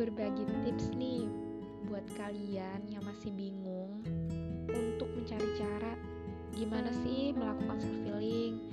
berbagi 0.00 0.48
tips 0.64 0.96
nih 0.96 1.28
buat 1.84 2.00
kalian 2.16 2.88
yang 2.88 3.04
masih 3.04 3.28
bingung 3.36 4.00
untuk 4.72 5.12
mencari 5.12 5.44
cara 5.60 5.92
gimana 6.56 6.88
sih 7.04 7.36
melakukan 7.36 7.84
self 7.84 8.00
healing 8.08 8.64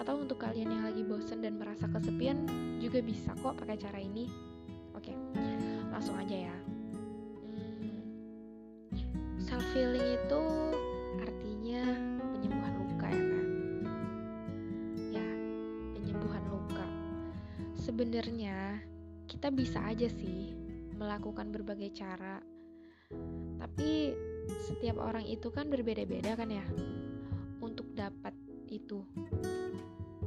atau 0.00 0.24
untuk 0.24 0.40
kalian 0.40 0.72
yang 0.72 0.88
lagi 0.88 1.04
bosen 1.04 1.44
dan 1.44 1.60
merasa 1.60 1.84
kesepian 1.84 2.48
juga 2.80 3.04
bisa 3.04 3.36
kok 3.44 3.60
pakai 3.60 3.76
cara 3.76 4.00
ini. 4.00 4.24
Oke, 4.96 5.12
langsung 5.92 6.16
aja 6.16 6.48
ya. 6.48 6.56
Hmm, 7.44 8.00
self 9.44 9.68
healing 9.76 10.16
itu 10.16 10.42
artinya 11.20 11.84
penyembuhan 12.40 12.72
luka 12.80 13.06
ya 13.12 13.20
kan? 13.20 13.46
Ya, 15.12 15.28
penyembuhan 15.92 16.44
luka. 16.48 16.88
Sebenarnya 17.76 18.80
kita 19.28 19.48
bisa 19.52 19.82
aja 19.84 20.08
sih 20.08 20.63
melakukan 20.96 21.50
berbagai 21.50 21.94
cara. 21.94 22.38
Tapi 23.60 24.14
setiap 24.64 25.00
orang 25.00 25.24
itu 25.24 25.48
kan 25.52 25.68
berbeda-beda 25.68 26.36
kan 26.36 26.50
ya 26.50 26.66
untuk 27.60 27.88
dapat 27.96 28.34
itu. 28.68 29.04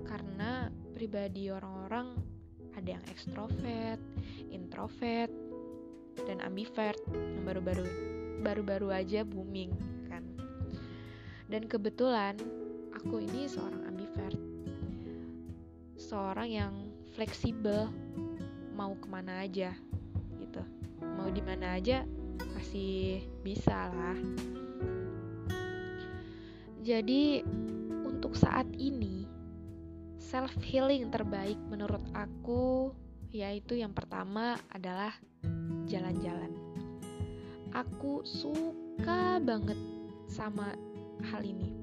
Karena 0.07 0.71
pribadi 0.95 1.51
orang-orang 1.51 2.17
ada 2.77 2.89
yang 2.97 3.05
ekstrovert, 3.09 4.01
introvert, 4.53 5.33
dan 6.25 6.41
ambivert 6.41 6.97
yang 7.13 7.45
baru-baru 7.45 7.85
baru-baru 8.41 8.87
aja 8.93 9.21
booming 9.25 9.73
kan. 10.09 10.23
Dan 11.49 11.65
kebetulan 11.69 12.37
aku 12.93 13.21
ini 13.21 13.45
seorang 13.45 13.85
ambivert. 13.85 14.39
Seorang 15.97 16.49
yang 16.49 16.73
fleksibel 17.17 17.89
mau 18.77 18.93
ke 18.93 19.07
mana 19.09 19.41
aja 19.41 19.73
gitu. 20.47 20.63
Mau 21.03 21.27
di 21.27 21.43
mana 21.43 21.75
aja 21.75 22.07
masih 22.55 23.21
bisa 23.43 23.91
lah. 23.91 24.17
Jadi 26.87 27.43
untuk 28.07 28.33
saat 28.39 28.65
ini 28.79 29.27
self 30.17 30.55
healing 30.63 31.11
terbaik 31.11 31.59
menurut 31.67 32.03
aku 32.15 32.95
yaitu 33.31 33.75
yang 33.75 33.91
pertama 33.91 34.55
adalah 34.71 35.11
jalan-jalan. 35.87 36.51
Aku 37.75 38.23
suka 38.23 39.43
banget 39.43 39.77
sama 40.31 40.71
hal 41.27 41.43
ini. 41.43 41.75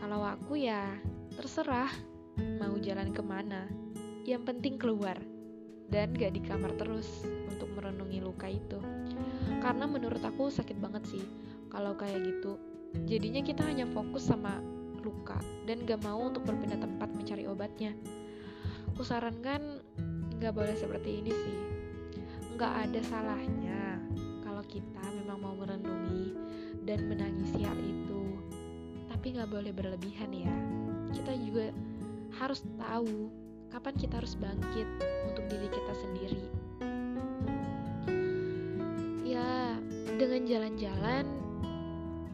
Kalau 0.00 0.24
aku 0.24 0.56
ya 0.56 0.88
terserah 1.36 1.92
mau 2.56 2.74
jalan 2.80 3.12
ke 3.12 3.20
mana. 3.20 3.68
Yang 4.24 4.42
penting 4.52 4.74
keluar 4.80 5.16
dan 5.90 6.14
gak 6.14 6.38
di 6.38 6.40
kamar 6.46 6.72
terus 6.78 7.26
untuk 7.50 7.66
merenungi 7.74 8.22
luka 8.22 8.46
itu. 8.46 8.78
Karena 9.58 9.84
menurut 9.90 10.22
aku 10.22 10.48
sakit 10.48 10.78
banget 10.78 11.02
sih 11.10 11.24
kalau 11.68 11.98
kayak 11.98 12.22
gitu. 12.22 12.56
Jadinya 13.06 13.42
kita 13.42 13.66
hanya 13.66 13.86
fokus 13.90 14.30
sama 14.30 14.62
luka 15.02 15.38
dan 15.66 15.82
gak 15.84 16.00
mau 16.06 16.22
untuk 16.22 16.46
berpindah 16.46 16.78
tempat 16.78 17.10
mencari 17.10 17.44
obatnya. 17.50 17.92
Aku 18.94 19.02
sarankan 19.02 19.82
gak 20.38 20.54
boleh 20.54 20.74
seperti 20.78 21.20
ini 21.20 21.32
sih. 21.34 21.58
Gak 22.54 22.88
ada 22.88 23.00
salahnya 23.10 23.98
kalau 24.46 24.62
kita 24.70 25.02
memang 25.20 25.38
mau 25.42 25.54
merenungi 25.58 26.38
dan 26.86 27.10
menangisi 27.10 27.66
hal 27.66 27.78
itu. 27.82 28.22
Tapi 29.10 29.34
gak 29.34 29.50
boleh 29.50 29.74
berlebihan 29.74 30.30
ya. 30.30 30.54
Kita 31.10 31.34
juga 31.34 31.74
harus 32.38 32.62
tahu 32.78 33.39
kapan 33.70 33.94
kita 33.94 34.18
harus 34.18 34.34
bangkit 34.34 34.88
untuk 35.30 35.46
diri 35.46 35.68
kita 35.70 35.92
sendiri. 35.94 36.42
Ya, 39.22 39.78
dengan 40.18 40.42
jalan-jalan, 40.42 41.24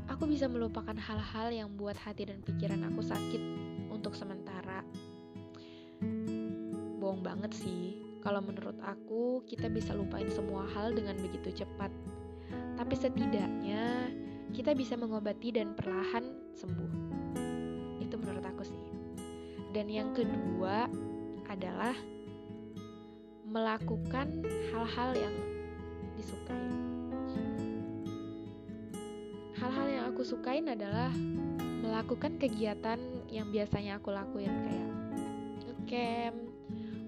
aku 0.09 0.25
bisa 0.25 0.49
melupakan 0.49 0.97
hal-hal 0.97 1.53
yang 1.53 1.69
buat 1.77 1.95
hati 1.95 2.25
dan 2.25 2.41
pikiran 2.41 2.89
aku 2.89 3.05
sakit 3.05 3.43
untuk 3.93 4.17
sementara. 4.17 4.81
Bohong 6.97 7.21
banget 7.21 7.53
sih, 7.53 8.01
kalau 8.25 8.41
menurut 8.41 8.81
aku 8.83 9.45
kita 9.45 9.69
bisa 9.69 9.93
lupain 9.93 10.27
semua 10.33 10.65
hal 10.73 10.97
dengan 10.97 11.21
begitu 11.21 11.63
cepat. 11.63 11.93
Tapi 12.81 12.95
setidaknya 12.97 14.09
kita 14.57 14.73
bisa 14.73 14.97
mengobati 14.97 15.53
dan 15.53 15.77
perlahan 15.77 16.33
sembuh. 16.57 16.93
Itu 18.01 18.17
menurut 18.17 18.43
aku 18.43 18.65
sih. 18.65 18.81
Dan 19.77 19.93
yang 19.93 20.17
kedua, 20.17 20.89
adalah 21.51 21.95
melakukan 23.47 24.43
hal-hal 24.75 25.11
yang 25.15 25.35
disukai. 26.19 26.69
Hal-hal 29.57 29.87
yang 29.89 30.05
aku 30.13 30.23
sukain 30.27 30.69
adalah 30.69 31.09
melakukan 31.81 32.37
kegiatan 32.37 32.99
yang 33.31 33.49
biasanya 33.55 33.97
aku 34.03 34.11
lakuin 34.11 34.53
kayak 34.67 34.91
ngecamp, 35.65 36.37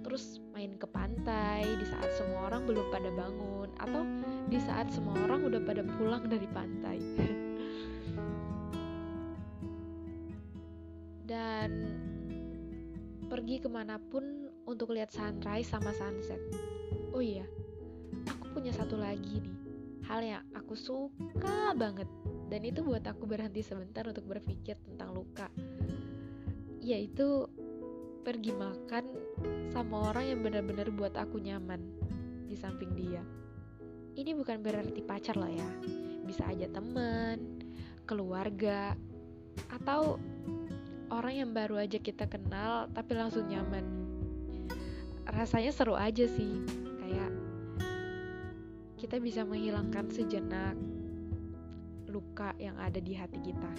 terus 0.06 0.41
main 0.54 0.72
ke 0.78 0.87
pantai 0.87 1.66
di 1.66 1.87
saat 1.87 2.10
semua 2.16 2.48
orang 2.48 2.65
belum 2.65 2.87
pada 2.94 3.10
bangun 3.12 3.69
atau 3.77 4.03
di 4.48 4.59
saat 4.62 4.88
semua 4.94 5.19
orang 5.28 5.44
udah 5.44 5.60
pada 5.66 5.82
pulang 5.98 6.25
dari 6.31 6.48
pantai. 6.48 6.98
Dan 11.28 12.07
pergi 13.48 13.64
ke 13.64 13.72
mana 13.72 13.97
pun 13.97 14.44
untuk 14.69 14.92
lihat 14.92 15.09
sunrise 15.09 15.72
sama 15.72 15.88
sunset. 15.97 16.36
Oh 17.16 17.25
iya, 17.25 17.48
aku 18.28 18.53
punya 18.53 18.76
satu 18.76 19.00
lagi 19.00 19.41
nih, 19.41 19.56
hal 20.04 20.20
yang 20.20 20.44
aku 20.53 20.76
suka 20.76 21.72
banget 21.72 22.04
dan 22.53 22.60
itu 22.60 22.84
buat 22.84 23.00
aku 23.09 23.25
berhenti 23.25 23.64
sebentar 23.64 24.04
untuk 24.04 24.28
berpikir 24.28 24.76
tentang 24.84 25.16
luka. 25.16 25.48
Yaitu 26.84 27.48
pergi 28.20 28.53
makan 28.53 29.16
sama 29.72 30.12
orang 30.12 30.28
yang 30.28 30.44
benar-benar 30.44 30.92
buat 30.92 31.16
aku 31.16 31.41
nyaman 31.41 31.80
di 32.44 32.53
samping 32.53 32.92
dia. 32.92 33.25
Ini 34.12 34.36
bukan 34.36 34.60
berarti 34.60 35.00
pacar 35.00 35.41
loh 35.41 35.48
ya, 35.48 35.70
bisa 36.28 36.44
aja 36.53 36.69
temen, 36.69 37.65
keluarga, 38.04 38.92
atau 39.72 40.20
orang 41.08 41.34
yang 41.44 41.50
baru 41.56 41.80
aja 41.80 41.96
kita 42.00 42.28
kenal 42.28 42.88
tapi 42.92 43.16
langsung 43.16 43.48
nyaman. 43.48 43.84
Rasanya 45.28 45.72
seru 45.72 45.96
aja 45.96 46.24
sih. 46.28 46.62
Kayak 47.00 47.32
kita 49.00 49.16
bisa 49.20 49.44
menghilangkan 49.44 50.08
sejenak 50.12 50.76
luka 52.08 52.56
yang 52.56 52.76
ada 52.80 53.00
di 53.00 53.12
hati 53.12 53.41
kita. 53.41 53.72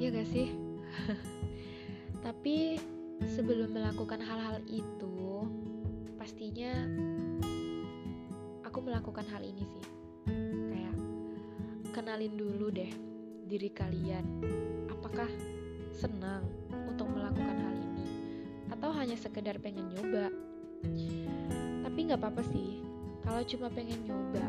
Ya 0.00 0.08
gak 0.08 0.28
sih? 0.32 0.48
Tapi 2.24 2.80
sebelum 3.28 3.76
melakukan 3.76 4.24
hal-hal 4.24 4.64
itu 4.64 5.44
pastinya 6.16 6.72
aku 8.64 8.80
melakukan 8.80 9.28
hal 9.28 9.44
ini 9.44 9.60
sih 9.60 9.84
kenalin 12.00 12.32
dulu 12.32 12.72
deh 12.72 12.88
diri 13.44 13.68
kalian. 13.68 14.24
Apakah 14.88 15.28
senang 15.92 16.48
untuk 16.88 17.12
melakukan 17.12 17.60
hal 17.60 17.76
ini? 17.76 18.08
Atau 18.72 18.88
hanya 18.96 19.20
sekedar 19.20 19.60
pengen 19.60 19.92
nyoba? 19.92 20.32
Tapi 21.84 21.98
nggak 22.08 22.24
apa-apa 22.24 22.40
sih, 22.48 22.80
kalau 23.20 23.44
cuma 23.44 23.68
pengen 23.68 24.00
nyoba. 24.08 24.40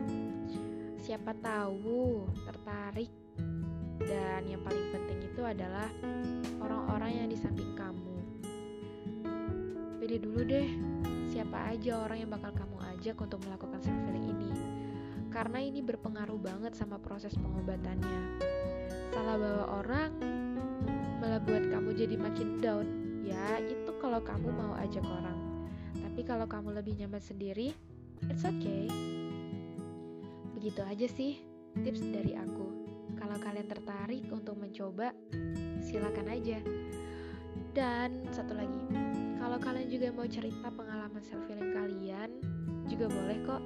Siapa 0.95 1.35
tahu 1.43 2.23
tertarik 2.47 3.11
dan 3.99 4.47
yang 4.47 4.63
paling 4.63 4.87
penting 4.95 5.19
itu 5.19 5.43
adalah 5.43 5.91
orang-orang 6.63 7.19
yang 7.19 7.27
di 7.27 7.35
samping 7.35 7.75
kamu. 7.75 8.15
Pilih 9.99 10.23
dulu 10.23 10.39
deh, 10.47 10.71
siapa 11.27 11.75
aja 11.75 11.99
orang 11.99 12.23
yang 12.23 12.31
bakal 12.31 12.55
kamu 12.55 12.79
ajak 12.95 13.19
untuk 13.19 13.43
melakukan 13.43 13.83
self 13.83 13.99
healing 14.07 14.39
ini 14.39 14.70
karena 15.31 15.63
ini 15.63 15.79
berpengaruh 15.79 16.37
banget 16.37 16.75
sama 16.75 16.99
proses 16.99 17.31
pengobatannya. 17.39 18.43
Salah 19.15 19.39
bawa 19.39 19.65
orang 19.79 20.11
malah 21.23 21.39
buat 21.39 21.71
kamu 21.71 21.89
jadi 21.95 22.15
makin 22.19 22.59
down. 22.59 22.87
Ya, 23.23 23.63
itu 23.63 23.95
kalau 24.03 24.19
kamu 24.19 24.51
mau 24.51 24.75
ajak 24.75 25.03
orang. 25.07 25.39
Tapi 25.95 26.21
kalau 26.27 26.45
kamu 26.45 26.75
lebih 26.83 26.99
nyaman 26.99 27.23
sendiri, 27.23 27.71
it's 28.27 28.43
okay. 28.43 28.91
Begitu 30.59 30.83
aja 30.83 31.07
sih 31.07 31.39
tips 31.79 32.03
dari 32.11 32.35
aku. 32.35 32.67
Kalau 33.15 33.37
kalian 33.39 33.67
tertarik 33.71 34.27
untuk 34.35 34.59
mencoba, 34.59 35.15
silakan 35.79 36.27
aja. 36.27 36.59
Dan 37.71 38.27
satu 38.35 38.51
lagi, 38.51 38.83
kalau 39.39 39.55
kalian 39.55 39.87
juga 39.87 40.11
mau 40.11 40.27
cerita 40.27 40.67
pengalaman 40.67 41.23
self 41.23 41.47
healing 41.47 41.71
kalian, 41.71 42.29
juga 42.91 43.07
boleh 43.07 43.37
kok 43.47 43.63